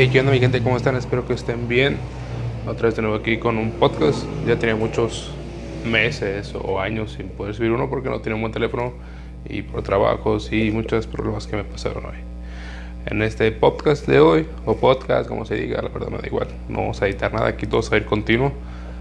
[0.00, 0.62] Hey, ¿qué onda mi gente?
[0.62, 0.94] ¿Cómo están?
[0.94, 1.96] Espero que estén bien.
[2.68, 4.24] Otra vez de nuevo aquí con un podcast.
[4.46, 5.32] Ya tenía muchos
[5.84, 8.92] meses o años sin poder subir uno porque no tenía un buen teléfono
[9.44, 12.18] y por trabajos y muchos problemas que me pasaron hoy.
[13.06, 16.46] En este podcast de hoy, o podcast, como se diga, la verdad me da igual.
[16.68, 18.52] No vamos a editar nada, aquí todo va a ir continuo.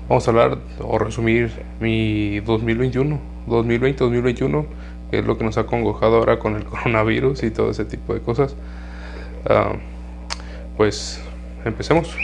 [0.10, 4.66] Vamos a hablar o resumir mi 2021, 2020-2021,
[5.12, 8.16] que es lo que nos ha congojado ahora con el coronavirus y todo ese tipo
[8.16, 8.56] de cosas.
[9.48, 9.76] Ah,
[10.78, 11.22] pues
[11.66, 12.16] empecemos.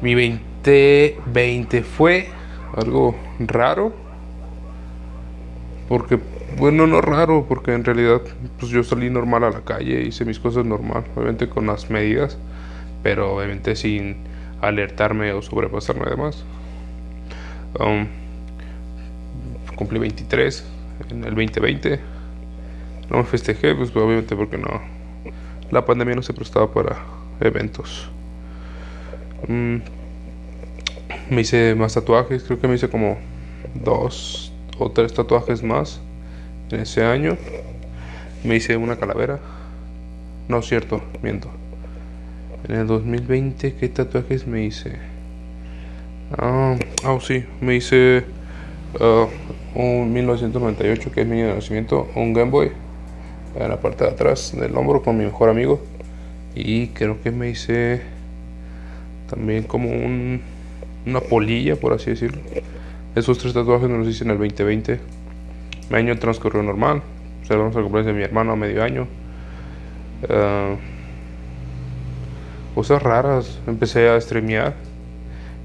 [0.00, 2.28] Mi 2020 fue
[2.74, 3.92] algo raro.
[5.88, 6.20] Porque,
[6.56, 8.20] bueno, no raro, porque en realidad
[8.58, 12.38] pues yo salí normal a la calle, hice mis cosas normal, obviamente con las medidas,
[13.02, 14.18] pero obviamente sin
[14.60, 16.44] alertarme o sobrepasarme además.
[17.78, 18.06] Um,
[19.74, 20.64] cumplí 23
[21.10, 22.00] en el 2020.
[23.10, 24.80] No me festejé, pues obviamente porque no,
[25.70, 26.98] la pandemia no se prestaba para
[27.40, 28.08] eventos.
[29.48, 29.76] Mm,
[31.30, 33.18] me hice más tatuajes, creo que me hice como
[33.74, 36.00] dos o tres tatuajes más
[36.70, 37.36] en ese año.
[38.44, 39.38] Me hice una calavera.
[40.48, 41.48] No cierto, miento.
[42.68, 44.98] En el 2020, ¿qué tatuajes me hice?
[46.36, 48.24] Ah, oh, sí, me hice
[49.00, 49.26] uh,
[49.78, 52.72] un 1998, que es mi nacimiento, un Game Boy
[53.54, 55.80] en la parte de atrás del hombro con mi mejor amigo.
[56.54, 58.02] Y creo que me hice
[59.28, 60.40] también como un,
[61.06, 62.40] una polilla, por así decirlo.
[63.14, 65.00] Esos tres tatuajes me los hice en el 2020.
[65.90, 67.02] Mi año transcurrió normal.
[67.44, 69.06] Celebramos el cumpleaños de mi hermano a medio año.
[70.28, 70.76] Uh,
[72.74, 73.60] cosas raras.
[73.66, 74.74] Empecé a streamear.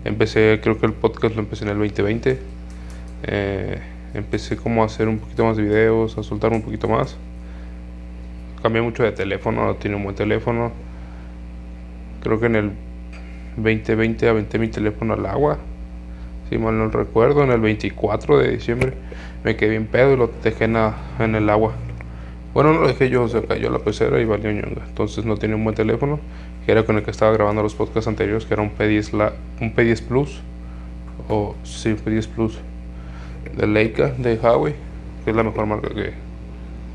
[0.03, 2.39] Empecé, creo que el podcast lo empecé en el 2020.
[3.27, 3.79] Eh,
[4.13, 7.17] empecé como a hacer un poquito más de videos, a soltar un poquito más
[8.65, 10.71] cambié mucho de teléfono, tiene un buen teléfono.
[12.23, 12.71] Creo que en el
[13.57, 15.59] 2020 aventé mi teléfono al agua.
[16.49, 18.93] Si mal no recuerdo, en el 24 de diciembre
[19.43, 20.77] me quedé bien pedo y lo dejé en,
[21.19, 21.73] en el agua.
[22.55, 24.81] Bueno, no lo dejé yo, se cayó la pecera y valió ñonga.
[24.87, 26.19] Entonces no tenía un buen teléfono,
[26.65, 29.33] que era con el que estaba grabando los podcasts anteriores, que era un P10, la,
[29.61, 30.41] un P10 Plus.
[31.29, 32.57] O sí, un P10 Plus.
[33.55, 34.73] De Leica, de Huawei,
[35.23, 36.24] que es la mejor marca que,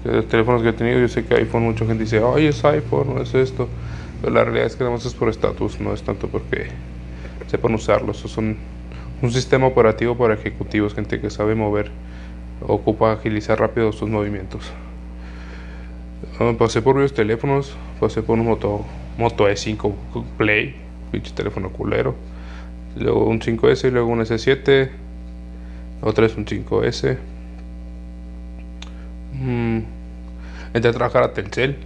[0.04, 3.14] los teléfonos que he tenido, yo sé que iPhone, mucha gente dice, ay, es iPhone,
[3.14, 3.68] no es esto.
[4.20, 6.68] Pero la realidad es que además es por estatus, no es tanto porque
[7.46, 8.18] sepan usarlos.
[8.18, 8.56] Son
[9.22, 11.90] un sistema operativo para ejecutivos, gente que sabe mover,
[12.66, 14.72] ocupa agilizar rápido sus movimientos.
[16.38, 18.84] Ah, pasé por varios teléfonos, pasé por un Moto,
[19.18, 19.92] Moto E5
[20.38, 20.76] Play,
[21.12, 22.14] pinche teléfono culero.
[22.96, 24.90] Luego un 5S, luego un S7,
[26.02, 27.18] otra vez un 5S.
[29.40, 29.78] Mm.
[30.74, 31.76] Entré a trabajar a Telcel.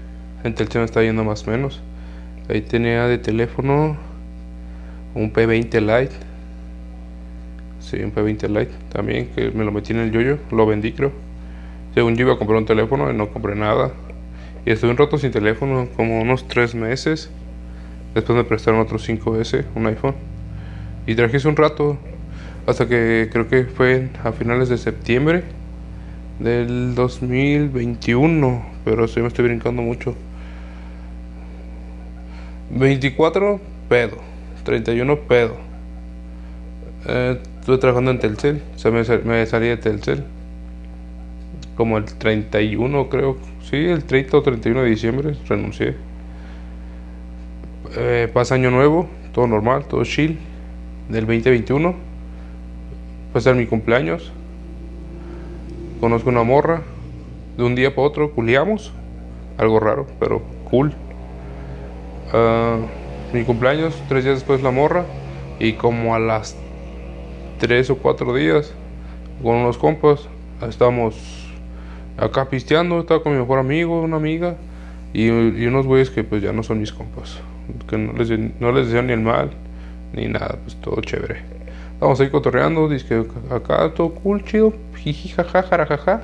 [0.43, 1.81] En Telcel me está yendo más o menos.
[2.49, 3.97] Ahí tenía de teléfono
[5.15, 6.15] un P20 Lite.
[7.79, 10.39] Sí, un P20 Lite también, que me lo metí en el yoyo.
[10.51, 11.13] Lo vendí, creo.
[11.95, 13.93] Según yo iba a comprar un teléfono y no compré nada.
[14.67, 17.31] Y estuve un rato sin teléfono, como unos 3 meses.
[18.15, 20.15] Después me prestaron otro 5S, un iPhone.
[21.07, 21.99] Y traje un rato,
[22.67, 25.45] hasta que creo que fue a finales de septiembre
[26.39, 30.15] del 2021, pero sí me estoy brincando mucho.
[32.71, 34.19] 24 pedo,
[34.65, 35.57] 31 pedo.
[37.07, 37.39] Eh,
[37.81, 40.25] trabajando en Telcel, se me, me salí de Telcel.
[41.77, 43.37] Como el 31 creo,
[43.69, 45.97] sí, el 30 o 31 de diciembre renuncié.
[47.97, 50.39] Eh, pasa año nuevo, todo normal, todo chill.
[51.09, 51.95] Del 2021,
[53.33, 54.33] pasa mi cumpleaños
[56.05, 56.83] conozco una morra,
[57.57, 58.93] de un día para otro culiamos,
[59.57, 60.93] algo raro, pero cool.
[62.31, 65.07] Uh, mi cumpleaños, tres días después la morra,
[65.59, 66.59] y como a las
[67.59, 68.75] tres o cuatro días,
[69.43, 70.29] con unos compas,
[70.69, 71.49] estábamos
[72.19, 74.57] acá pisteando, estaba con mi mejor amigo, una amiga,
[75.15, 77.39] y, unos güeyes que pues ya no son mis compas,
[77.89, 78.29] que no les,
[78.61, 79.53] no les desean ni el mal,
[80.13, 81.64] ni nada, pues todo chévere.
[82.01, 86.23] Vamos a ir cotorreando, dice acá todo cool, chido, jiji, jaja, jarajaja.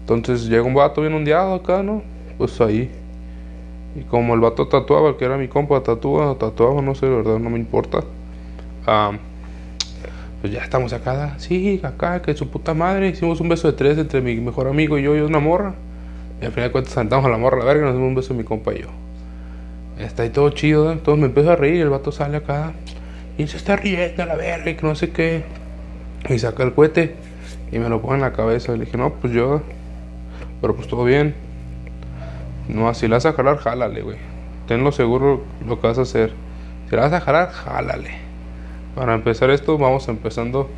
[0.00, 2.02] Entonces llega un vato bien ondeado acá, ¿no?
[2.38, 2.90] Pues ahí.
[3.94, 7.38] Y como el vato tatuaba, que era mi compa, tatúa, tatuaba, no sé, de verdad,
[7.38, 8.00] no me importa.
[10.40, 13.08] pues ya estamos acá, sí, acá, que su puta madre.
[13.08, 15.74] Hicimos un beso de tres entre mi mejor amigo y yo y una morra.
[16.40, 18.08] Y al final de cuentas sentamos a la morra a la verga y nos dimos
[18.08, 18.88] un beso mi compa y yo.
[19.98, 20.94] Está ahí todo chido, ¿eh?
[20.94, 22.72] Entonces me empiezo a reír el vato sale acá
[23.38, 25.44] y se está riendo a la verga y no sé qué.
[26.28, 27.14] Y saca el cohete
[27.70, 28.72] y me lo pone en la cabeza.
[28.72, 29.62] Le dije, no, pues yo.
[30.60, 31.34] Pero pues todo bien.
[32.68, 34.18] No, así la vas a jalar, jálale, güey.
[34.68, 36.32] tenlo seguro lo que vas a hacer.
[36.88, 38.10] Si la vas a jalar, jálale.
[38.94, 40.70] Para empezar esto, vamos empezando.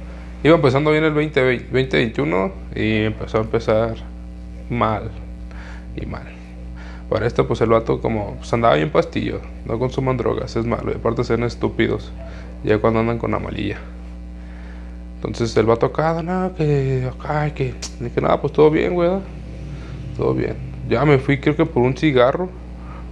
[0.43, 3.97] Iba empezando bien el 2021 y empezó a empezar
[4.71, 5.11] mal.
[5.97, 6.27] Y mal.
[7.11, 10.91] Para esto, pues el vato, como pues andaba bien pastillo, no consuman drogas, es malo.
[10.93, 12.12] Y aparte, ser estúpidos
[12.64, 13.78] ya cuando andan con amarilla.
[15.16, 17.75] Entonces el vato acá, no, que acá, que.
[18.00, 19.11] Dije, nada, pues todo bien, güey.
[20.16, 20.56] Todo bien.
[20.88, 22.49] Ya me fui, creo que por un cigarro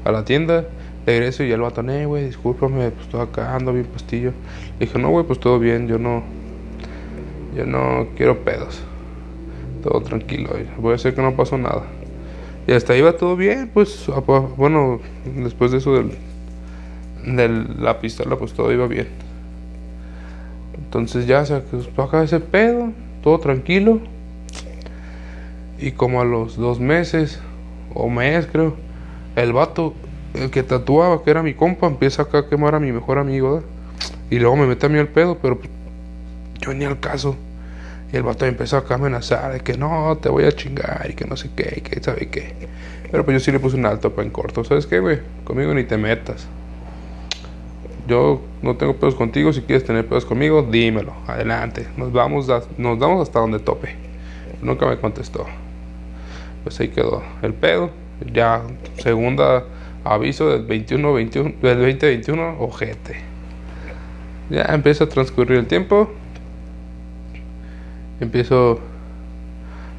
[0.05, 0.67] a la tienda.
[1.07, 4.33] Regreso y el vato, eh, güey, discúlpame, pues estoy acá, ando bien pastillo.
[4.79, 6.23] dije, no, güey, pues todo bien, yo no.
[7.57, 8.81] Yo no quiero pedos.
[9.83, 11.83] Todo tranquilo, voy a hacer que no pasó nada.
[12.67, 14.07] Y hasta iba todo bien, pues,
[14.57, 16.13] bueno, después de eso del,
[17.25, 17.49] de
[17.81, 19.09] la pistola, pues todo iba bien.
[20.93, 22.93] Entonces ya se acaba ese pedo,
[23.23, 23.99] todo tranquilo.
[25.79, 27.41] Y como a los dos meses,
[27.95, 28.77] o mes creo,
[29.35, 29.95] el vato,
[30.35, 33.63] el que tatuaba, que era mi compa, empieza acá a quemar a mi mejor amigo,
[34.29, 35.59] Y luego me mete a mí el pedo, pero
[36.61, 37.37] yo ni al caso.
[38.13, 41.15] Y el vato empezó acá a amenazar de que no, te voy a chingar y
[41.15, 42.53] que no sé qué, y que sabe qué.
[43.11, 44.63] Pero pues yo sí le puse un alto para en corto.
[44.63, 45.21] ¿Sabes qué, güey?
[45.45, 46.47] Conmigo ni te metas.
[48.13, 49.55] Yo no tengo pedos contigo.
[49.55, 51.15] Si quieres tener pedos conmigo, dímelo.
[51.27, 51.89] Adelante.
[51.97, 53.97] Nos vamos, nos vamos hasta donde tope.
[54.61, 55.47] Nunca me contestó.
[56.63, 57.89] Pues ahí quedó el pedo.
[58.31, 58.61] Ya,
[58.99, 59.65] segunda
[60.05, 63.17] aviso del 21, 21 del 2021, ojete.
[64.51, 66.11] Ya empieza a transcurrir el tiempo
[68.21, 68.79] empiezo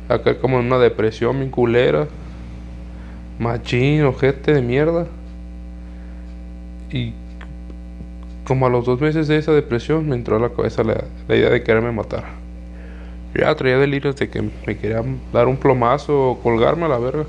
[0.08, 2.08] a caer como en una depresión, mi culera,
[3.40, 5.08] machín, ojete de mierda.
[6.92, 7.14] Y
[8.46, 11.04] como a los dos meses de esa depresión me entró a la cabeza la,
[11.34, 12.24] idea de quererme matar.
[13.34, 17.26] Ya traía delirios de que me querían dar un plomazo o colgarme a la verga,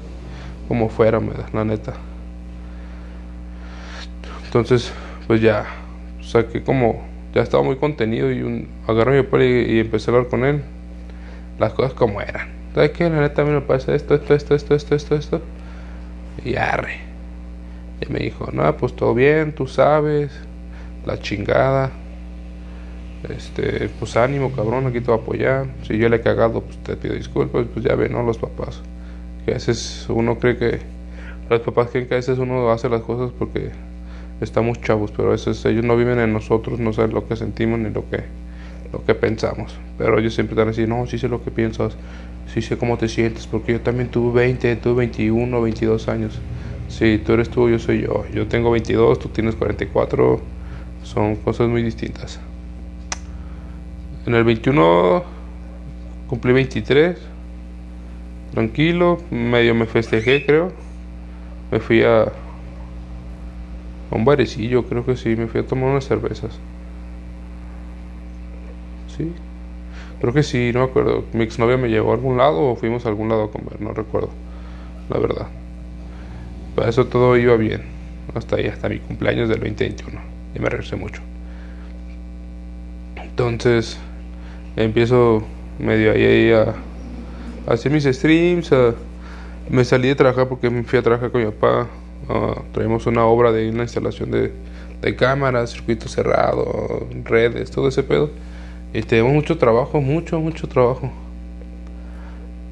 [0.68, 1.94] como fuera, me da, la neta.
[4.44, 4.92] Entonces,
[5.26, 5.66] pues ya,
[6.20, 7.02] saqué como,
[7.34, 10.62] ya estaba muy contenido y un, agarré mi papá y empecé a hablar con él
[11.58, 12.48] las cosas como eran.
[12.74, 13.08] ¿Sabes qué?
[13.08, 15.40] La neta a mí me pasa esto, esto, esto, esto, esto, esto, esto.
[16.44, 16.98] Y arre.
[18.00, 20.32] Y me dijo, no, pues todo bien, tú sabes,
[21.06, 21.90] la chingada.
[23.28, 25.66] Este, pues ánimo, cabrón, aquí te voy a apoyar.
[25.82, 28.22] Si yo le he cagado, pues te pido disculpas, pues ya ven, ¿no?
[28.22, 28.82] Los papás.
[29.44, 30.80] Que a veces uno cree que,
[31.48, 33.70] los papás creen que a veces uno hace las cosas porque
[34.40, 37.78] estamos chavos, pero a veces ellos no viven en nosotros, no saben lo que sentimos
[37.78, 38.24] ni lo que
[38.94, 39.74] lo que pensamos.
[39.98, 41.96] Pero ellos siempre están así, no, sí sé lo que piensas,
[42.52, 46.38] sí sé cómo te sientes, porque yo también tuve 20, tuve 21, 22 años.
[46.88, 48.24] Si tú eres tú, yo soy yo.
[48.32, 50.40] Yo tengo 22, tú tienes 44.
[51.04, 52.40] Son cosas muy distintas.
[54.26, 55.22] En el 21
[56.28, 57.18] cumplí 23.
[58.52, 60.72] Tranquilo, medio me festejé, creo.
[61.70, 62.32] Me fui a,
[64.10, 66.58] un barecillo, creo que sí, me fui a tomar unas cervezas.
[69.16, 69.32] Sí.
[70.20, 71.24] Creo que sí, no me acuerdo.
[71.34, 73.92] Mi exnovia me llevó a algún lado o fuimos a algún lado a comer, no
[73.92, 74.30] recuerdo.
[75.10, 75.48] La verdad.
[76.74, 77.82] Para eso todo iba bien.
[78.34, 80.33] Hasta ahí, hasta mi cumpleaños del 2021.
[80.54, 81.20] Y me regresé mucho.
[83.16, 83.98] Entonces,
[84.76, 85.42] empiezo
[85.78, 86.74] medio ahí, a,
[87.72, 88.70] hacer mis streams.
[89.68, 91.88] me salí de trabajar porque me fui a trabajar con mi papá.
[92.72, 94.52] traemos una obra de una instalación de,
[95.02, 98.30] de cámaras, circuito cerrado, redes, todo ese pedo.
[98.92, 101.10] Y tenemos mucho trabajo, mucho, mucho trabajo.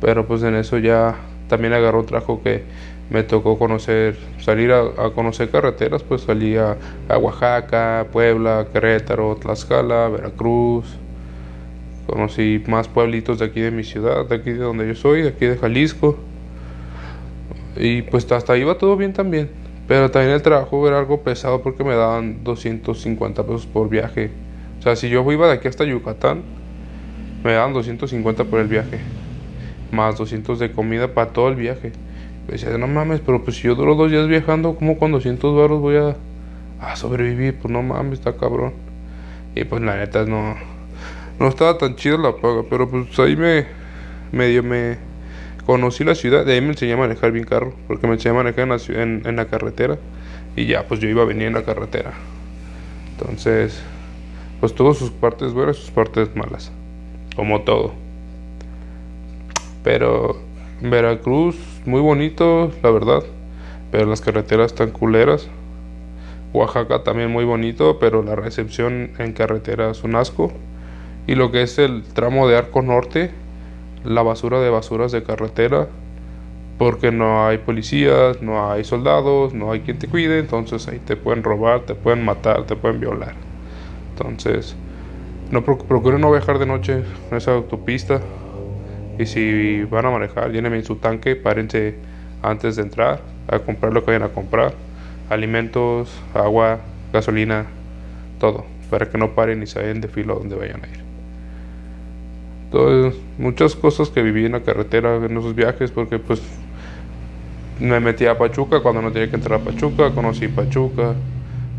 [0.00, 1.16] Pero pues en eso ya
[1.48, 2.62] también agarró trabajo que
[3.10, 6.76] me tocó conocer, salir a, conocer carreteras, pues salí a,
[7.08, 10.86] Oaxaca, Puebla, Querétaro, Tlaxcala, Veracruz.
[12.06, 15.28] Conocí más pueblitos de aquí de mi ciudad, de aquí de donde yo soy, de
[15.28, 16.16] aquí de Jalisco.
[17.76, 19.50] Y pues hasta ahí va todo bien también.
[19.88, 24.30] Pero también el trabajo era algo pesado porque me daban 250 pesos por viaje
[24.82, 26.42] o sea, si yo iba de aquí hasta Yucatán,
[27.44, 28.98] me daban 250 por el viaje.
[29.92, 31.92] Más 200 de comida para todo el viaje.
[32.46, 35.56] Me decía, no mames, pero pues si yo duro dos días viajando, ¿cómo con 200
[35.56, 36.16] baros voy a,
[36.96, 37.56] sobrevivir?
[37.58, 38.72] Pues no mames, está cabrón.
[39.54, 40.56] Y pues la neta no,
[41.38, 43.66] no estaba tan chido la paga, pero pues ahí me
[44.32, 44.96] medio me
[45.66, 48.42] conocí la ciudad, de ahí me enseñé a manejar bien carro, porque me enseñé a
[48.42, 49.98] manejar en la, en la carretera
[50.56, 52.12] y ya pues yo iba a venir en la carretera.
[53.12, 53.80] Entonces,
[54.60, 56.72] pues tuvo sus partes buenas y sus partes malas,
[57.36, 57.92] como todo.
[59.84, 60.40] Pero
[60.82, 63.22] Veracruz, muy bonito, la verdad,
[63.92, 65.48] pero las carreteras están culeras.
[66.52, 70.52] Oaxaca también muy bonito, pero la recepción en carretera es un asco.
[71.28, 73.30] Y lo que es el tramo de Arco Norte,
[74.04, 75.86] la basura de basuras de carretera,
[76.78, 81.14] porque no hay policías, no hay soldados, no hay quien te cuide, entonces ahí te
[81.14, 83.34] pueden robar, te pueden matar, te pueden violar.
[84.10, 84.74] Entonces,
[85.52, 88.20] no procuren no viajar de noche en esa autopista.
[89.18, 91.94] Y si van a manejar, llénenme su tanque, párense
[92.42, 94.74] antes de entrar a comprar lo que vayan a comprar.
[95.28, 96.80] Alimentos, agua,
[97.12, 97.66] gasolina,
[98.38, 98.64] todo.
[98.90, 101.02] Para que no paren y se de filo donde vayan a ir.
[102.64, 106.42] Entonces, muchas cosas que viví en la carretera en esos viajes, porque pues
[107.80, 111.14] me metí a Pachuca cuando no tenía que entrar a Pachuca, conocí Pachuca,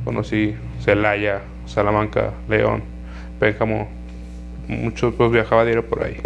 [0.03, 2.83] conocí Celaya, Salamanca, León,
[3.39, 3.87] Pénjamo,
[4.67, 6.17] muchos pues viajaba diario por ahí.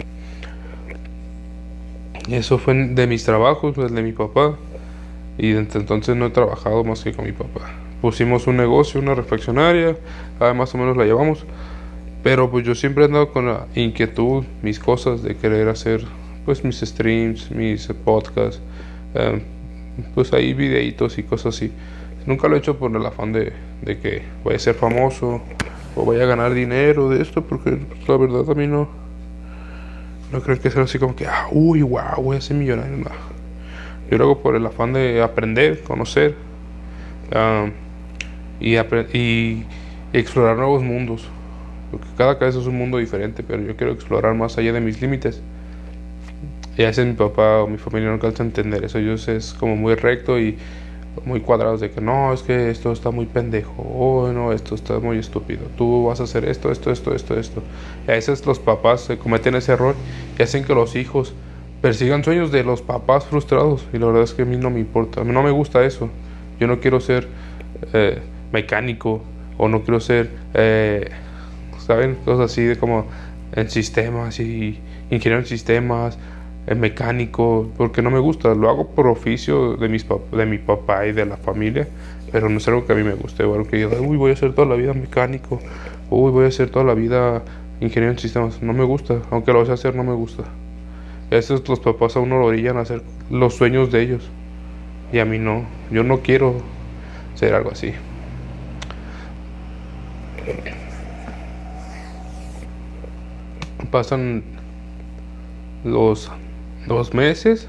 [2.30, 4.56] Eso fue de mis trabajos, pues de mi papá.
[5.38, 7.62] Y desde entonces no he trabajado más que con mi papá.
[8.02, 9.96] Pusimos un negocio, una refaccionaria,
[10.56, 11.46] más o menos la llevamos.
[12.24, 16.04] Pero pues yo siempre he andado con la inquietud, mis cosas de querer hacer
[16.46, 18.62] pues mis streams, mis podcasts.
[19.14, 19.42] Eh,
[20.14, 21.72] pues ahí videitos y cosas así.
[22.26, 25.42] Nunca lo he hecho por el afán de, de que voy a ser famoso
[25.96, 28.90] o voy a ganar dinero de esto, porque pues, la verdad a mí no,
[30.32, 32.98] no creo que sea así como que, ah, uy, wow, voy a ser millonario.
[34.10, 36.36] Yo lo hago por el afán de aprender, conocer
[38.60, 39.66] y, y,
[40.14, 41.28] explorar nuevos mundos.
[41.92, 45.02] Porque cada cabeza es un mundo diferente, pero yo quiero explorar más allá de mis
[45.02, 45.42] límites.
[46.78, 49.00] Y a veces mi papá o mi familia no alcanza a entender eso.
[49.00, 50.58] Ellos es como muy recto y
[51.26, 55.00] muy cuadrados de que no, es que esto está muy pendejo, o no, esto está
[55.00, 57.64] muy estúpido, tú vas a hacer esto, esto, esto, esto, esto.
[58.08, 59.96] Y a veces los papás se cometen ese error
[60.38, 61.34] y hacen que los hijos
[61.82, 63.86] persigan sueños de los papás frustrados.
[63.94, 65.84] Y la verdad es que a mí no me importa, a mí no me gusta
[65.84, 66.10] eso.
[66.60, 67.28] Yo no quiero ser
[67.94, 68.20] eh,
[68.52, 69.22] mecánico
[69.58, 71.10] o no quiero ser, eh,
[71.86, 72.16] ¿saben?
[72.26, 73.06] Cosas así de como
[73.54, 76.18] en sistemas y ingeniero en sistemas
[76.68, 81.08] es mecánico, porque no me gusta, lo hago por oficio de, mis de mi papá
[81.08, 81.88] y de la familia,
[82.30, 84.34] pero no es algo que a mí me guste, o algo que yo, uy, voy
[84.34, 85.62] a ser toda la vida mecánico,
[86.10, 87.42] uy, voy a ser toda la vida
[87.80, 90.44] ingeniero en sistemas, no me gusta, aunque lo a hacer, no me gusta.
[90.44, 94.30] A veces los papás a uno lo orillan a hacer los sueños de ellos,
[95.14, 96.56] y a mí no, yo no quiero
[97.36, 97.94] ser algo así.
[103.90, 104.44] Pasan
[105.86, 106.30] los
[106.88, 107.68] dos meses.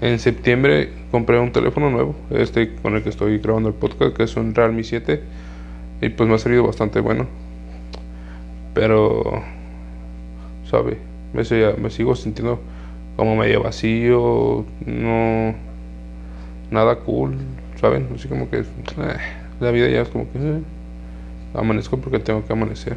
[0.00, 4.24] En septiembre compré un teléfono nuevo, este con el que estoy grabando el podcast, que
[4.24, 5.22] es un Realme 7.
[6.02, 7.26] Y pues me ha salido bastante bueno.
[8.74, 9.42] Pero,
[10.68, 10.98] ¿sabe?
[11.32, 11.44] Me,
[11.90, 12.60] sigo sintiendo
[13.16, 15.54] como medio vacío, no.
[16.70, 17.36] Nada cool,
[17.80, 18.08] ¿saben?
[18.14, 18.58] Así como que.
[18.58, 18.64] Eh,
[19.60, 20.38] la vida ya es como que.
[20.38, 20.62] Eh,
[21.54, 22.96] amanezco porque tengo que amanecer.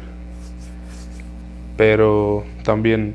[1.76, 3.14] Pero también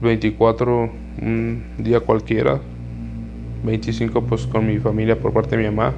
[0.00, 0.90] 24
[1.22, 2.60] un día cualquiera.
[3.64, 5.92] 25 pues con mi familia por parte de mi mamá.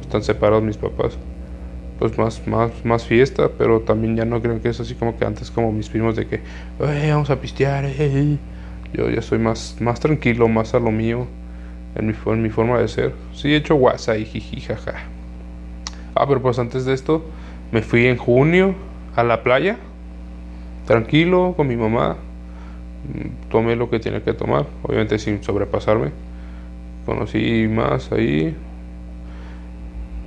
[0.00, 1.18] Están separados mis papás.
[1.98, 5.24] Pues más, más, más fiesta, pero también ya no creo que es así como que
[5.24, 6.40] antes como mis primos de que
[6.78, 7.88] vamos a pistear.
[8.92, 11.26] Yo ya soy más, más tranquilo, más a lo mío
[11.94, 13.12] en mi, en mi forma de ser.
[13.32, 14.94] Sí he hecho WhatsApp y jiji jaja.
[16.14, 17.24] Ah, pero pues antes de esto
[17.70, 18.74] me fui en junio
[19.14, 19.76] a la playa.
[20.86, 22.16] Tranquilo con mi mamá
[23.50, 26.10] tomé lo que tenía que tomar, obviamente sin sobrepasarme.
[27.06, 28.56] Conocí más ahí,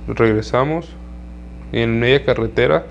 [0.06, 0.94] regresamos
[1.72, 2.86] y en media carretera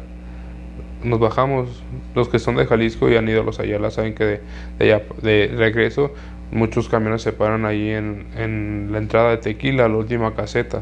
[1.04, 1.84] nos bajamos.
[2.16, 4.42] Los que son de Jalisco y han ido a los Ayala saben que de,
[4.80, 6.12] de, de regreso
[6.52, 10.82] muchos camiones se paran ahí en, en, la entrada de Tequila, la última caseta,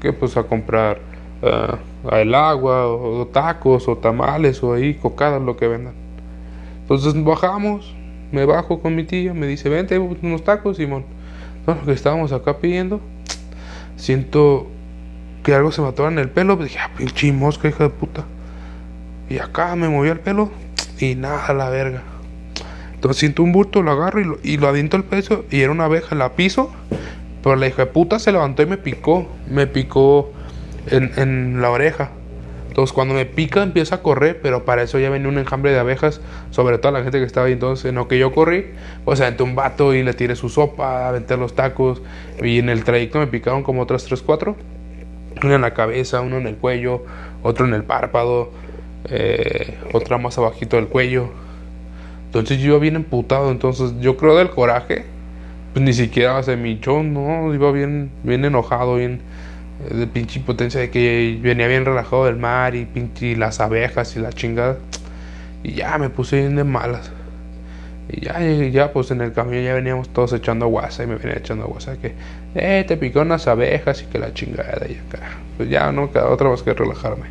[0.00, 1.00] que pues a comprar
[1.42, 5.94] uh, el agua o tacos o tamales o ahí cocadas, lo que vendan.
[6.82, 7.94] Entonces bajamos,
[8.32, 11.04] me bajo con mi tío, me dice, vente unos tacos, Simón.
[11.64, 13.00] Bueno, que estábamos acá pidiendo,
[13.96, 14.68] siento
[15.42, 18.24] que algo se me en el pelo, dije, ah, pinche mosca, hija de puta.
[19.28, 20.50] Y acá me movió el pelo
[20.98, 22.02] y nada, la verga.
[22.94, 25.84] Entonces siento un bulto, lo agarro y lo, y lo el peso y era una
[25.84, 26.72] abeja, la piso,
[27.42, 30.32] pero la hija de puta se levantó y me picó, me picó
[30.90, 32.10] en, en la oreja.
[32.76, 35.78] Entonces cuando me pica empieza a correr, pero para eso ya venía un enjambre de
[35.78, 37.54] abejas, sobre todo la gente que estaba ahí.
[37.54, 38.66] Entonces, no que yo corrí,
[39.02, 42.02] pues aventé un vato y le tiré su sopa, aventé los tacos.
[42.42, 44.56] Y en el trayecto me picaron como otras 3, 4.
[45.42, 47.02] Uno en la cabeza, uno en el cuello,
[47.42, 48.50] otro en el párpado,
[49.08, 51.30] eh, otra más abajito del cuello.
[52.26, 55.06] Entonces yo iba bien emputado, entonces yo creo del coraje,
[55.72, 59.22] pues ni siquiera se me no, iba bien, bien enojado, bien
[59.78, 64.20] de pinche potencia de que venía bien relajado del mar y pinche las abejas y
[64.20, 64.78] la chingada.
[65.62, 67.10] Y ya me puse bien de malas.
[68.08, 71.38] Y ya, ya, pues en el camión ya veníamos todos echando guasa y me venía
[71.38, 72.14] echando guasa que,
[72.54, 75.38] eh, te picó unas abejas y que la chingada y acá.
[75.56, 77.26] Pues ya no queda otra más que relajarme.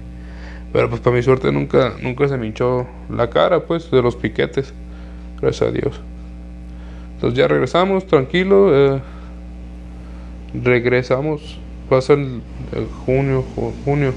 [0.74, 4.18] Pero pues para mi suerte nunca, nunca se me hinchó la cara, pues, de los
[4.18, 4.74] piquetes.
[5.42, 6.02] Gracias a Dios.
[7.14, 8.96] Entonces ya regresamos, tranquilo.
[8.96, 9.02] Eh,
[10.54, 11.60] regresamos.
[11.89, 12.42] Pasa el,
[13.06, 13.44] junio,
[13.86, 14.13] junio,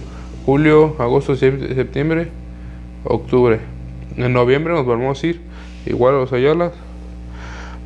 [0.47, 2.29] julio, agosto, septiembre,
[3.05, 3.61] octubre.
[4.17, 5.41] En noviembre nos volvemos a ir
[5.85, 6.73] igual a los Ayala.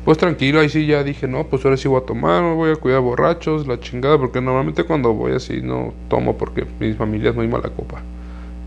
[0.05, 2.75] Pues tranquilo, ahí sí ya dije, no, pues ahora sí voy a tomar, voy a
[2.75, 7.35] cuidar borrachos, la chingada, porque normalmente cuando voy así no tomo porque mi familia es
[7.35, 8.01] muy mala copa.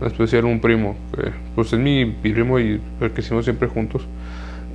[0.01, 2.79] En especial un primo, que pues es mi primo y
[3.17, 4.07] hicimos siempre juntos.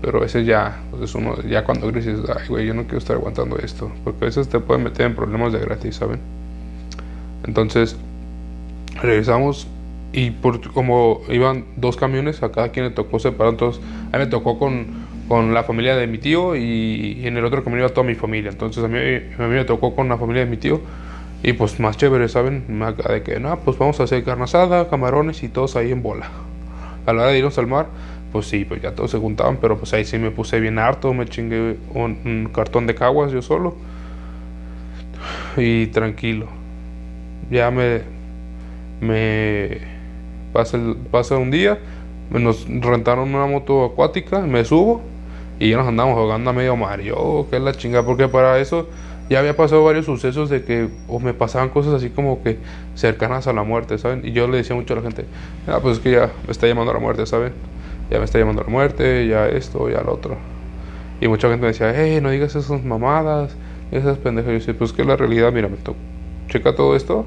[0.03, 3.17] Pero a veces ya, pues uno, ya cuando dices, ay güey, yo no quiero estar
[3.17, 6.19] aguantando esto, porque a veces te pueden meter en problemas de gratis, ¿saben?
[7.45, 7.97] Entonces,
[9.01, 9.69] regresamos
[10.13, 13.83] y por como iban dos camiones, a cada quien le tocó separar, entonces
[14.13, 14.87] a mí me tocó con,
[15.29, 18.51] con la familia de mi tío y, en el otro camión iba toda mi familia,
[18.51, 20.81] entonces a mí, a mí me tocó con la familia de mi tío
[21.43, 22.65] y pues más chévere, ¿saben?
[23.09, 26.29] De que, no, pues vamos a hacer carne asada, camarones y todos ahí en bola.
[27.07, 27.87] A la hora de irnos al mar,
[28.33, 31.12] pues sí, pues ya todos se juntaban, pero pues ahí sí me puse bien harto,
[31.15, 33.77] me chingué un, un cartón de caguas yo solo
[35.57, 36.49] y tranquilo.
[37.51, 38.03] Ya me,
[39.01, 39.81] me
[40.53, 40.79] Pasa,
[41.11, 41.79] pasa un día,
[42.31, 45.03] nos rentaron una moto acuática, me subo
[45.61, 47.01] y ya nos andamos jugando a medio mar.
[47.03, 48.89] Yo, que es la chingada, porque para eso
[49.31, 52.59] ya había pasado varios sucesos de que o me pasaban cosas así como que
[52.95, 54.23] cercanas a la muerte, ¿saben?
[54.27, 55.27] Y yo le decía mucho a la gente,
[55.69, 57.55] ah, pues es que ya me está llamando a la muerte, ¿saben?
[58.12, 60.37] Ya me está llamando a la muerte, ya esto, ya lo otro.
[61.21, 63.57] Y mucha gente me decía, hey, no digas esas mamadas,
[63.90, 64.52] esas pendejas.
[64.52, 65.76] Yo decía, pues que la realidad, mira, me
[66.49, 67.26] checa todo esto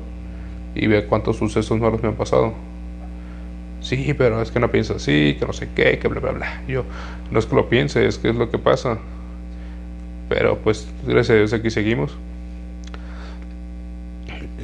[0.75, 2.53] y ve cuántos sucesos malos me han pasado
[3.85, 6.61] sí, pero es que no piensa así, que no sé qué, que bla, bla, bla.
[6.67, 6.83] Yo,
[7.31, 8.97] no es que lo piense, es que es lo que pasa.
[10.27, 12.17] Pero pues, gracias a Dios aquí seguimos.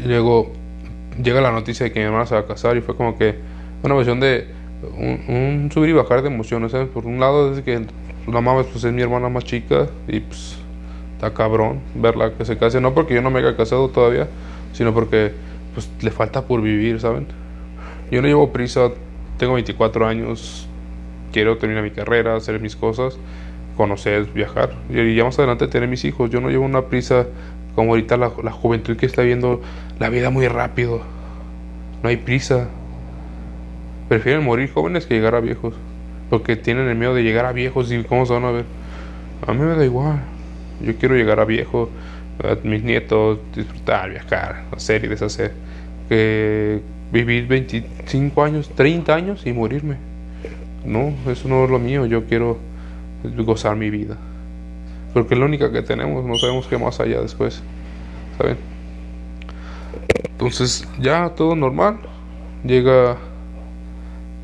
[0.05, 0.51] luego
[1.21, 3.35] llega la noticia de que mi hermana se va a casar y fue como que
[3.83, 4.47] una emoción de
[4.83, 6.73] un, subir y bajar de emociones.
[6.93, 7.85] Por un lado, desde que
[8.27, 10.57] la mamá pues, es mi hermana más chica y pues
[11.15, 12.81] está cabrón verla que se case.
[12.81, 14.27] No porque yo no me haya casado todavía,
[14.73, 15.33] sino porque
[15.73, 17.27] pues le falta por vivir, ¿saben?
[18.11, 18.91] Yo no llevo prisa
[19.41, 20.67] tengo 24 años,
[21.31, 23.17] quiero terminar mi carrera, hacer mis cosas,
[23.75, 24.75] conocer, viajar.
[24.87, 26.29] Y ya más adelante tener mis hijos.
[26.29, 27.25] Yo no llevo una prisa
[27.73, 29.59] como ahorita la, juventud que está viendo
[29.97, 31.01] la vida muy rápido.
[32.03, 32.67] No hay prisa.
[34.11, 35.73] Prefieren morir jóvenes que llegar a viejos.
[36.29, 38.65] Porque tienen el miedo de llegar a viejos y cómo se van a ver.
[39.47, 40.19] A mí me da igual.
[40.81, 41.89] Yo quiero llegar a viejo,
[42.43, 45.53] a mis nietos, disfrutar, viajar, hacer y deshacer.
[46.09, 46.81] Que
[47.13, 49.95] vivir 25 años, 30 años y morirme.
[50.83, 52.05] No, eso no es lo mío.
[52.05, 52.57] Yo quiero
[53.23, 54.17] gozar mi vida.
[55.13, 56.25] Porque es la única que tenemos.
[56.25, 57.63] No sabemos qué más allá después.
[58.37, 58.57] ¿Saben?
[60.31, 61.99] Entonces, ya todo normal.
[62.65, 63.15] Llega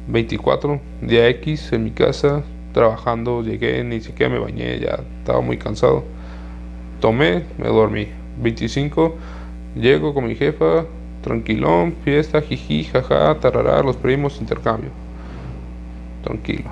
[0.07, 2.43] 24, día X en mi casa,
[2.73, 3.41] trabajando.
[3.43, 6.03] Llegué, ni siquiera me bañé, ya estaba muy cansado.
[6.99, 8.07] Tomé, me dormí.
[8.39, 9.15] 25,
[9.75, 10.85] llego con mi jefa,
[11.27, 14.91] Tranquilón, fiesta, jiji, jaja, tarará, los primos, intercambio.
[16.23, 16.69] Tranquilo.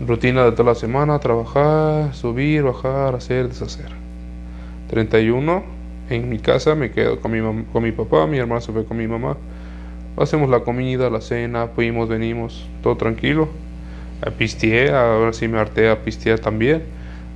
[0.00, 3.90] Rutina de toda la semana, trabajar, subir, bajar, hacer, deshacer.
[4.88, 5.62] 31.
[6.10, 8.96] En mi casa me quedo con mi, con mi papá, mi hermano se fue con
[8.96, 9.36] mi mamá.
[10.20, 13.48] Hacemos la comida, la cena, fuimos, venimos, todo tranquilo.
[14.36, 16.82] Pisteé, ahora sí me harté a pistear también.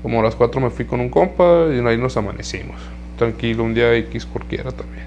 [0.02, 2.80] Como a las 4 me fui con un compa y ahí nos amanecimos.
[3.16, 5.04] Tranquilo, un día X cualquiera también.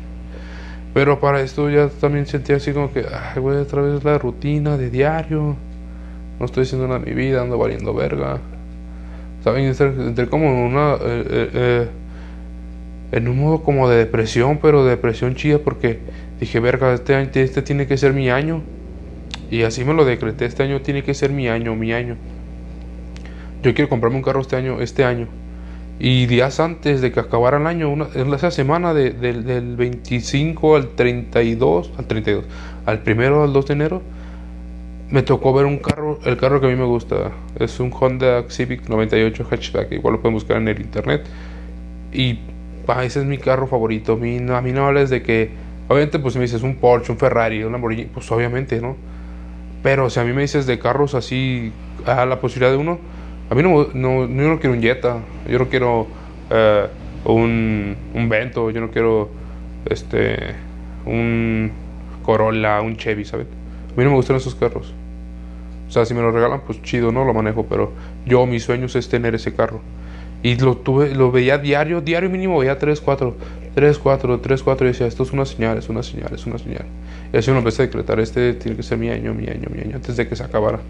[0.94, 4.78] Pero para esto ya también sentía así como que, ay, güey, otra vez la rutina
[4.78, 5.58] de diario.
[6.40, 8.40] No estoy haciendo nada de mi vida, ando valiendo verga.
[9.44, 9.66] ¿Saben?
[9.66, 10.94] Entré como en una.
[10.94, 11.88] Eh, eh, eh,
[13.16, 16.00] en un modo como de depresión, pero de depresión chida porque
[16.38, 18.62] dije, verga, este, este tiene que ser mi año.
[19.50, 22.18] Y así me lo decreté, este año tiene que ser mi año, mi año.
[23.64, 25.28] Yo quiero comprarme un carro este año, este año.
[25.98, 30.90] Y días antes de que acabara el año, en esa semana de, del 25 al
[30.90, 32.46] 32, al 32,
[32.86, 34.02] al primero al 2 de enero,
[35.10, 38.44] me tocó ver un carro, el carro que a mí me gusta, es un Honda
[38.50, 41.24] Civic 98 hatchback, igual lo pueden buscar en el internet.
[42.12, 42.40] Y
[43.04, 44.14] ese es mi carro favorito.
[44.14, 45.50] A mí, a mí no hables de que,
[45.88, 48.96] obviamente, pues si me dices un Porsche, un Ferrari, un Lamborghini, pues obviamente, ¿no?
[49.84, 51.72] Pero si a mí me dices de carros así,
[52.06, 53.00] a la posibilidad de uno,
[53.50, 56.08] a mí no, no, yo no quiero un Jetta, yo no quiero
[56.50, 56.88] eh,
[57.26, 59.30] un, un Vento, yo no quiero
[59.86, 60.56] este
[61.06, 61.72] un
[62.24, 63.46] Corolla, un Chevy, ¿sabes?
[63.46, 64.94] A mí no me gustan esos carros.
[65.88, 67.94] O sea, si me lo regalan, pues chido, no lo manejo, pero
[68.26, 69.82] yo, mis sueños es tener ese carro.
[70.46, 73.36] Y lo tuve, lo veía diario, diario mínimo veía 3, 4,
[73.74, 76.60] 3, 4, 3, 4 y decía, esto es una señal, es una señal, es una
[76.60, 76.86] señal.
[77.34, 79.82] Y así uno empecé a decretar, este tiene que ser mi año, mi año, mi
[79.82, 80.82] año, antes de que se acabara.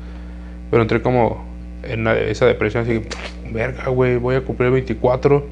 [0.69, 1.45] Pero entré como
[1.83, 3.07] en esa depresión, así que,
[3.53, 5.47] verga, güey, voy a cumplir 24.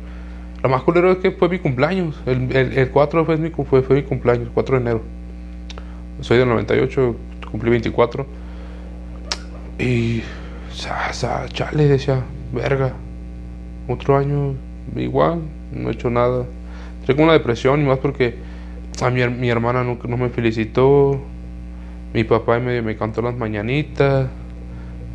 [0.64, 2.22] Lo más culero es que fue mi cumpleaños.
[2.26, 5.02] El, el, 4 fue mi, fue, fue mi cumpleaños, 4 de enero.
[6.20, 7.16] Soy del 98,
[7.50, 8.26] cumplí 24.
[9.80, 10.24] Y,
[10.74, 12.96] sa, sa, chale, decía, verga,
[13.88, 14.56] otro año
[14.96, 15.42] igual,
[15.72, 16.46] no he hecho nada.
[17.06, 18.36] Tengo una depresión y más porque
[19.02, 21.20] a mi, mi hermana no, no me felicitó.
[22.14, 24.28] Mi papá me, me cantó las mañanitas.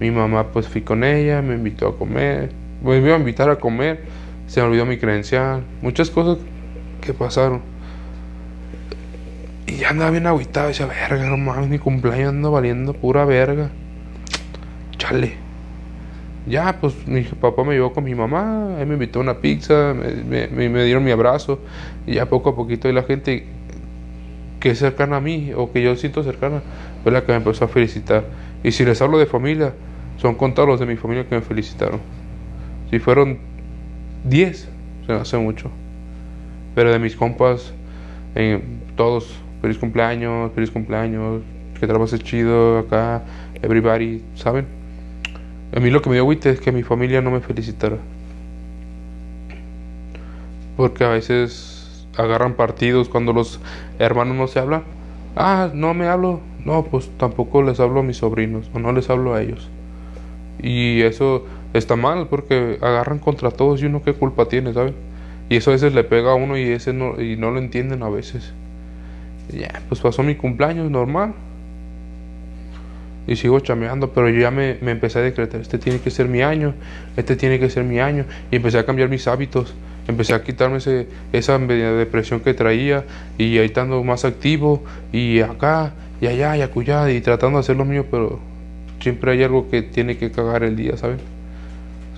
[0.00, 2.52] Mi mamá pues fui con ella, me invitó a comer.
[2.82, 4.04] Me iba a invitar a comer.
[4.46, 5.62] Se me olvidó mi credencial.
[5.82, 6.38] Muchas cosas
[7.00, 7.62] que pasaron.
[9.66, 10.68] Y ya andaba bien agüitado.
[10.68, 13.70] Decía, verga, no mames, mi cumpleaños anda valiendo pura verga.
[14.96, 15.47] Chale
[16.48, 19.94] ya, pues mi papá me llevó con mi mamá, él me invitó a una pizza,
[19.94, 21.60] me, dieron mi abrazo,
[22.06, 23.46] y ya poco a poquito y la gente
[24.60, 26.62] que es cercana a mí o que yo siento cercana
[27.02, 28.24] fue la que me empezó a felicitar.
[28.64, 29.72] Y si les hablo de familia,
[30.16, 32.00] son contados los de mi familia que me felicitaron.
[32.90, 33.38] Si fueron
[34.24, 34.68] 10,
[35.06, 35.70] se me hace mucho.
[36.74, 37.72] Pero de mis compas,
[38.34, 38.60] eh,
[38.96, 41.42] todos, feliz cumpleaños, feliz cumpleaños,
[41.78, 43.22] que trabajes chido acá,
[43.62, 44.77] everybody, ¿saben?
[45.74, 47.98] A mí lo que me dio es que mi familia no me felicitara.
[50.76, 53.60] Porque a veces agarran partidos cuando los
[53.98, 54.82] hermanos no se hablan.
[55.36, 56.40] Ah, no me hablo.
[56.64, 59.68] No, pues tampoco les hablo a mis sobrinos o no les hablo a ellos.
[60.60, 64.94] Y eso está mal porque agarran contra todos y uno qué culpa tiene, ¿saben?
[65.50, 68.02] Y eso a veces le pega a uno y ese no, y no lo entienden
[68.02, 68.52] a veces.
[69.52, 71.34] ya, pues pasó mi cumpleaños normal
[73.28, 76.26] y sigo chameando, pero yo ya me, me, empecé a decretar, este tiene que ser
[76.28, 76.74] mi año,
[77.16, 79.74] este tiene que ser mi año, y empecé a cambiar mis hábitos,
[80.08, 83.04] empecé a quitarme ese, esa depresión que traía,
[83.36, 87.76] y ahí estando más activo, y acá, y allá, y acullá, y tratando de hacer
[87.76, 88.40] lo mío, pero
[88.98, 91.18] siempre hay algo que tiene que cagar el día, ¿saben?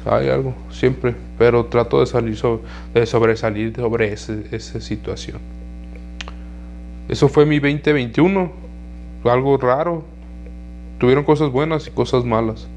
[0.06, 2.62] hay algo, siempre, pero trato de salir sobre,
[2.94, 5.38] de sobresalir sobre ese, esa situación.
[7.08, 8.50] Eso fue mi 2021,
[9.24, 10.04] algo raro,
[11.00, 12.68] Tuvieron cosas buenas y cosas malas.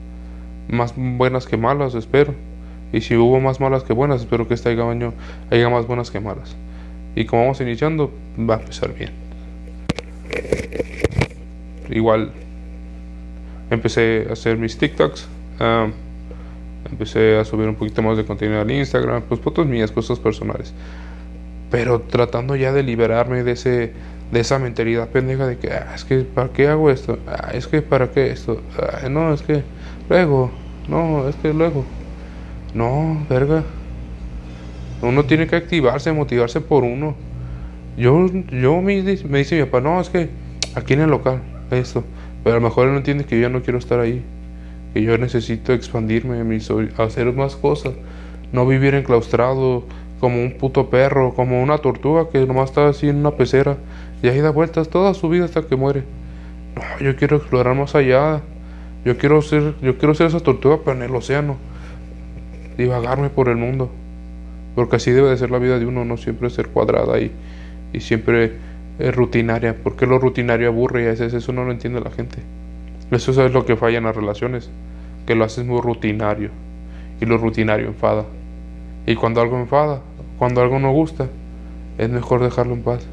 [0.70, 2.34] Más buenas que malas, espero.
[2.94, 5.14] Y si hubo más malas que buenas, espero que este año
[5.52, 6.56] haya más buenas que malas.
[7.16, 9.12] Y como vamos iniciando, va a empezar bien.
[11.90, 12.32] Igual
[13.70, 15.28] empecé a hacer mis TikToks.
[16.90, 20.74] empecé a subir un poquito más de contenido al Instagram, pues fotos mías, cosas personales.
[21.70, 23.92] Pero tratando ya de liberarme de ese
[24.34, 27.20] de esa mentalidad pendeja de que, ah, es que, ¿para qué hago esto?
[27.28, 28.62] Ah, es que, ¿para qué esto?
[28.78, 29.64] Ah, no, es que,
[30.10, 30.52] luego,
[30.90, 31.86] no, es que luego.
[32.74, 33.64] No, verga.
[35.04, 37.16] Uno tiene que activarse, motivarse por uno.
[37.96, 40.30] Yo, yo me, me dice mi papá, no, es que
[40.74, 42.04] aquí en el local, esto.
[42.44, 44.24] Pero a lo mejor él no entiende que yo no quiero estar ahí.
[44.96, 46.60] Que yo necesito expandirme,
[46.98, 47.94] hacer más cosas.
[48.52, 49.84] No vivir enclaustrado
[50.20, 53.78] como un puto perro, como una tortuga que nomás está así en una pecera
[54.24, 56.04] y ahí da vueltas toda su vida hasta que muere.
[56.76, 58.42] No, yo quiero explorar más allá.
[59.04, 61.58] Yo quiero ser, yo quiero ser esa tortuga pero en el océano.
[62.78, 63.92] Divagarme por el mundo.
[64.76, 67.34] Porque así debe de ser la vida de uno, no siempre ser cuadrada y,
[67.92, 68.54] y siempre
[68.98, 69.76] es rutinaria.
[69.84, 72.38] Porque lo rutinario aburre y a veces eso no lo entiende la gente.
[73.12, 74.70] Eso es lo que falla en las relaciones.
[75.28, 76.50] Que lo haces muy rutinario.
[77.20, 78.24] Y lo rutinario enfada.
[79.06, 80.00] Y cuando algo enfada,
[80.40, 81.28] cuando algo no gusta,
[81.98, 83.06] es mejor dejarlo en paz.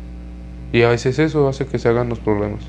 [0.72, 2.60] Y a veces eso hace que se hagan los problemas.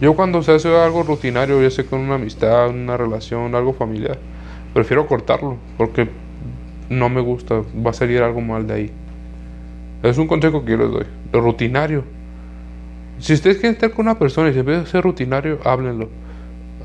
[0.00, 4.18] Yo cuando se hace algo rutinario, ya sé con una amistad, una relación, algo familiar,
[4.74, 6.08] prefiero cortarlo porque
[6.90, 8.90] no me gusta, va a salir algo mal de ahí.
[10.02, 11.06] Es un consejo que yo les doy.
[11.32, 12.04] Lo rutinario.
[13.18, 16.08] Si ustedes quieren estar con una persona y se ve a ser rutinario, háblenlo.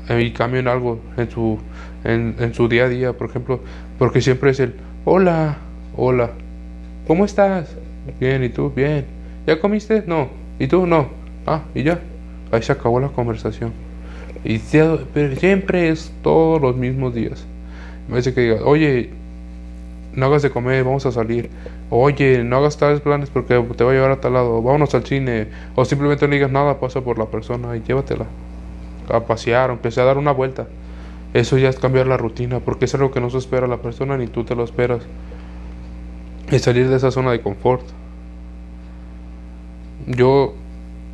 [0.08, 1.58] Y cambien algo en su,
[2.04, 3.60] en su día a día, por ejemplo.
[3.98, 5.58] Porque siempre es el, hola,
[5.96, 6.30] hola,
[7.08, 7.76] ¿cómo estás?
[8.20, 8.72] Bien, ¿y tú?
[8.74, 10.04] Bien ¿Ya comiste?
[10.06, 10.28] No.
[10.58, 10.86] ¿Y tú?
[10.86, 11.08] No.
[11.46, 12.00] Ah, y ya.
[12.50, 13.72] Ahí se acabó la conversación.
[14.44, 14.58] Y
[15.12, 17.44] pero siempre es todos los mismos días.
[18.08, 19.10] Me dice que diga, oye,
[20.14, 21.50] no hagas de comer, vamos a salir.
[21.90, 24.62] Oye, no hagas tales planes porque te va a llevar a tal lado.
[24.62, 25.48] Vámonos al cine.
[25.74, 28.26] O simplemente no digas nada, pasa por la persona y llévatela.
[29.10, 30.66] A pasear, empecé a dar una vuelta.
[31.34, 34.16] Eso ya es cambiar la rutina, porque es algo que no se espera la persona
[34.16, 35.02] ni tú te lo esperas.
[36.50, 37.82] Es salir de esa zona de confort.
[40.08, 40.54] Yo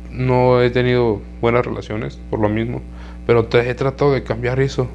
[0.09, 2.81] no he tenido buenas relaciones por lo mismo,
[3.27, 4.87] pero he tratado de cambiar eso,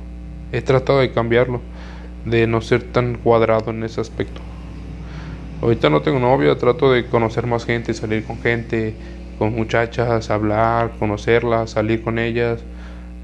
[0.53, 1.61] he tratado de cambiarlo,
[2.25, 4.41] de no ser tan cuadrado en ese aspecto.
[5.61, 8.95] Ahorita no tengo novia, trato de conocer más gente, salir con gente,
[9.39, 12.63] con muchachas, hablar, conocerlas, salir con ellas,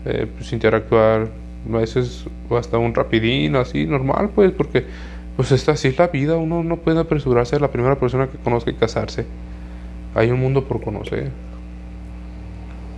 [0.05, 1.31] eh, pues interactuar,
[1.73, 4.85] a veces hasta un rapidín, así, normal, pues, porque
[5.37, 8.37] pues esta así es la vida, uno no puede apresurarse a la primera persona que
[8.37, 9.25] conozca y casarse.
[10.17, 11.31] Hay un mundo por conocer.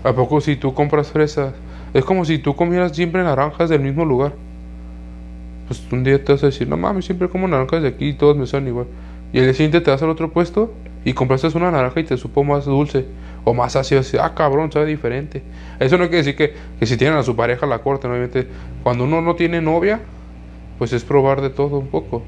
[0.04, 1.52] ¿A poco si tú compras fresas?
[1.92, 4.35] Es como si tú comieras siempre naranjas del mismo lugar.
[5.66, 8.12] Pues un día te vas a decir, no mames, siempre como naranjas de aquí y
[8.12, 8.87] todos me son igual.
[9.33, 10.72] Y el día siguiente te vas al otro puesto
[11.04, 13.07] y compraste una naranja y te supo más dulce
[13.42, 14.02] o más ácido.
[14.02, 15.42] Así, ah, cabrón, sabe diferente.
[15.81, 18.46] Eso no quiere decir que, que si tienen a su pareja la corte, obviamente.
[18.85, 20.00] Cuando uno no tiene novia,
[20.78, 22.22] pues es probar de todo un poco.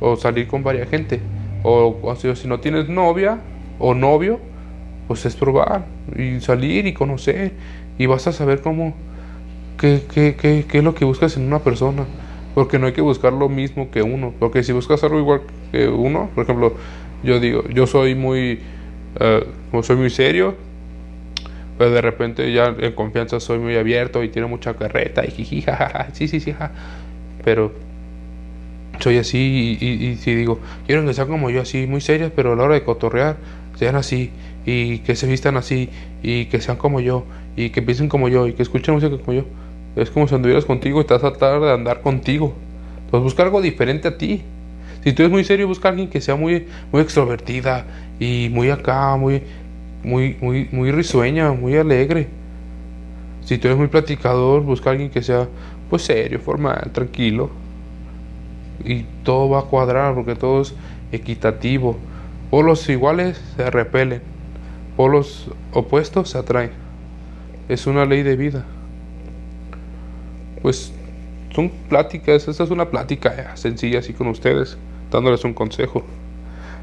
[0.00, 1.18] O salir con varias gente.
[1.62, 3.38] O, o si no tienes novia
[3.78, 4.40] o novio,
[5.06, 5.86] pues es probar
[6.16, 7.52] y salir y conocer.
[7.98, 8.94] Y vas a saber cómo,
[9.78, 12.04] qué, qué, qué, qué es lo que buscas en una persona.
[12.54, 14.34] Porque no hay que buscar lo mismo que uno.
[14.38, 16.74] Porque si buscas algo igual que uno, por ejemplo,
[17.22, 18.60] yo digo, yo soy muy,
[19.72, 20.54] uh, soy muy serio,
[21.76, 25.62] pero de repente ya en confianza soy muy abierto y tiene mucha carreta y jiji,
[25.66, 26.72] jajaja, sí, sí, sí, ja.
[27.44, 27.72] Pero
[28.98, 32.56] soy así y, si digo, quiero que sean como yo así, muy serias, pero a
[32.56, 33.36] la hora de cotorrear,
[33.78, 34.30] sean así
[34.66, 35.88] y que se vistan así
[36.22, 37.24] y que sean como yo
[37.56, 39.44] y que piensen como yo y que escuchen música como yo.
[39.96, 42.54] Es como si anduvieras contigo y vas a tratar de andar contigo.
[43.04, 44.42] Entonces busca algo diferente a ti.
[45.02, 47.86] Si tú eres muy serio, busca a alguien que sea muy, muy extrovertida
[48.18, 49.42] y muy acá, muy,
[50.02, 52.28] muy, muy, muy risueña, muy alegre.
[53.44, 55.48] Si tú eres muy platicador, busca a alguien que sea
[55.88, 57.50] pues serio, formal, tranquilo.
[58.84, 60.74] Y todo va a cuadrar porque todo es
[61.12, 61.96] equitativo.
[62.50, 64.22] Polos iguales se repelen,
[64.96, 66.70] polos opuestos se atraen.
[67.68, 68.64] Es una ley de vida
[70.62, 70.92] pues
[71.54, 74.76] son pláticas, esta es una plática sencilla así con ustedes,
[75.10, 76.04] dándoles un consejo.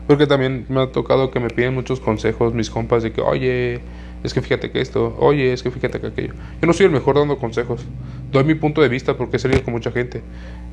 [0.07, 3.79] Porque también me ha tocado que me piden muchos consejos mis compas de que, oye,
[4.23, 6.33] es que fíjate que esto, oye, es que fíjate que aquello.
[6.61, 7.85] Yo no soy el mejor dando consejos.
[8.31, 10.21] Doy mi punto de vista porque he salido con mucha gente.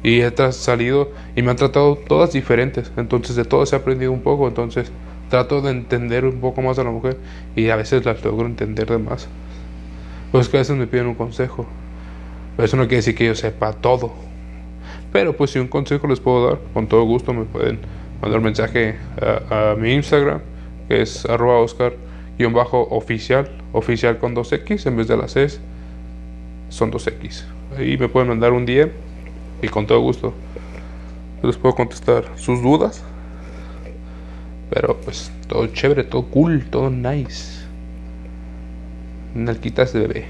[0.03, 2.93] Y he salido y me han tratado todas diferentes.
[2.97, 4.49] Entonces de todas he aprendido un poco.
[4.49, 4.91] Entonces
[5.31, 7.19] trato de entender un poco más a la mujer.
[7.55, 9.29] Y a veces las logro entender de más.
[10.33, 11.67] Pues que a veces me piden un consejo.
[12.57, 14.13] Pero eso no quiere decir que yo sepa todo.
[15.13, 17.81] Pero pues si un consejo les puedo dar, con todo gusto me pueden
[18.21, 18.97] mandar un mensaje
[19.51, 20.41] a, mi Instagram,
[20.89, 25.61] que es arroba oscar-oficial, oficial con 2X en vez de las S,
[26.71, 27.45] son 2X.
[27.77, 28.91] Ahí me pueden mandar un DM
[29.63, 30.35] y con todo gusto
[31.43, 33.03] les puedo contestar sus dudas.
[34.71, 37.63] Pero pues todo chévere, todo cool, todo nice.
[39.35, 40.25] Nalquitas de bebé.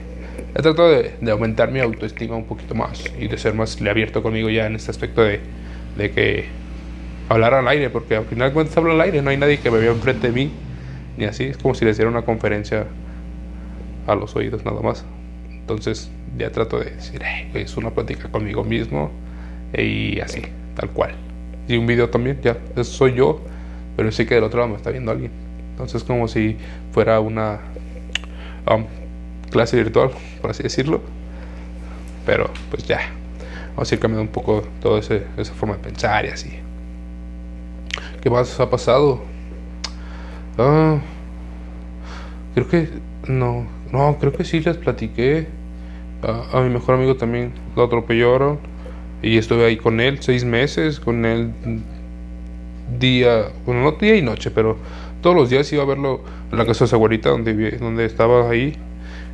[0.54, 4.50] He tratado de, aumentar mi autoestima un poquito más y de ser más abierto conmigo
[4.50, 5.40] ya en este aspecto de,
[5.96, 6.46] de que
[7.28, 9.78] hablar al aire, porque al final cuando hablo al aire, no hay nadie que me
[9.78, 10.50] vea enfrente de mí,
[11.16, 12.86] ni así, es como si les diera una conferencia
[14.06, 15.04] a los oídos nada más.
[15.50, 17.22] Entonces ya trato de decir,
[17.54, 19.10] es una plática conmigo mismo
[19.76, 20.42] y así,
[20.74, 21.14] tal cual.
[21.68, 23.40] Y un video también, ya, eso soy yo,
[23.96, 25.30] pero sí que del otro lado me está viendo alguien.
[25.70, 26.56] Entonces como si
[26.92, 27.60] fuera una...
[28.70, 28.86] Um,
[29.52, 31.00] clase virtual, por así decirlo.
[32.26, 33.00] Pero pues ya,
[33.76, 36.50] vamos a ir cambiando un poco toda esa forma de pensar y así.
[38.20, 39.22] ¿Qué más ha pasado?
[40.58, 40.98] Ah,
[42.54, 42.88] creo que
[43.28, 45.46] no, no, creo que sí les platiqué.
[46.22, 48.58] A mi mejor amigo también lo atropellaron
[49.22, 51.52] y estuve ahí con él seis meses, con él
[52.98, 54.76] día, bueno, no día y noche, pero
[55.20, 58.50] todos los días iba a verlo en la casa de su abuelita donde, donde estaba
[58.50, 58.76] ahí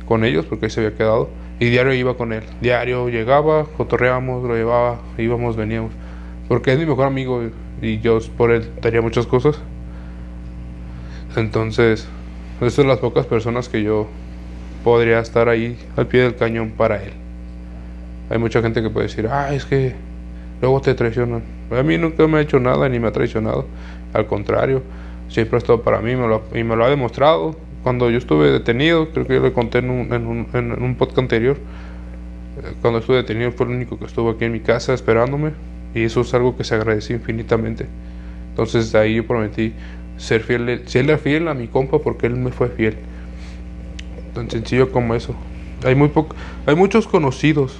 [0.05, 2.43] con ellos porque ahí se había quedado y diario iba con él.
[2.61, 5.91] Diario llegaba, cotorreábamos, lo llevaba, íbamos, veníamos.
[6.47, 7.43] Porque es mi mejor amigo
[7.81, 9.59] y yo por él daría muchas cosas.
[11.35, 12.07] Entonces,
[12.61, 14.07] es de las pocas personas que yo
[14.83, 17.13] podría estar ahí al pie del cañón para él.
[18.29, 19.93] Hay mucha gente que puede decir, ah, es que
[20.61, 21.41] luego te traicionan.
[21.71, 23.65] A mí nunca me ha hecho nada ni me ha traicionado.
[24.13, 24.81] Al contrario,
[25.29, 29.25] siempre ha estado para mí y me lo ha demostrado cuando yo estuve detenido, creo
[29.25, 33.17] que yo le conté en un, en un, en un podcast anterior, eh, cuando estuve
[33.17, 35.51] detenido fue el único que estuvo aquí en mi casa esperándome
[35.95, 37.85] y eso es algo que se agradece infinitamente.
[38.49, 39.73] Entonces de ahí yo prometí
[40.17, 42.97] ser fiel, serle fiel a mi compa porque él me fue fiel.
[44.39, 45.35] Tan sencillo como eso.
[45.83, 46.33] Hay muy poco,
[46.65, 47.77] hay muchos conocidos,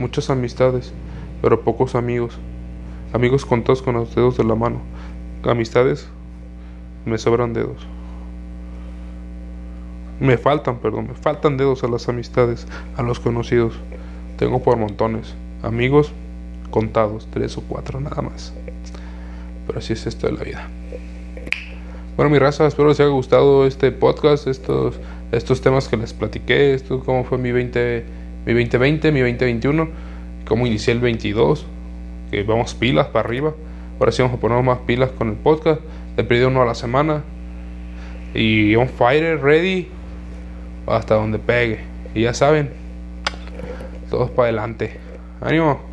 [0.00, 0.92] muchas amistades,
[1.40, 2.40] pero pocos amigos.
[3.12, 4.80] Amigos contados con los dedos de la mano.
[5.44, 6.08] Amistades
[7.04, 7.86] me sobran dedos.
[10.18, 13.74] Me faltan, perdón, me faltan dedos a las amistades, a los conocidos.
[14.38, 15.36] Tengo por montones.
[15.62, 16.12] Amigos
[16.72, 18.52] contados, tres o cuatro nada más.
[19.68, 20.68] Pero así es esto de la vida.
[22.16, 24.96] Bueno, mi raza, espero les haya gustado este podcast, estos,
[25.32, 28.04] estos temas que les platiqué, esto cómo fue mi 20,
[28.46, 29.88] mi 2020, mi 2021,
[30.46, 31.66] cómo inicié el 22,
[32.30, 33.54] que vamos pilas para arriba.
[33.98, 35.80] Ahora sí vamos a poner más pilas con el podcast.
[36.16, 37.22] Le pedí uno a la semana.
[38.34, 39.88] Y on fire, ready
[40.86, 41.80] hasta donde pegue.
[42.14, 42.70] Y ya saben,
[44.10, 44.98] todos para adelante.
[45.40, 45.91] Ánimo.